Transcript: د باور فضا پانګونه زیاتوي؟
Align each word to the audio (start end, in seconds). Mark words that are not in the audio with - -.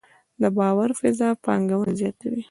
د 0.41 0.43
باور 0.57 0.89
فضا 0.99 1.29
پانګونه 1.43 1.91
زیاتوي؟ 1.99 2.39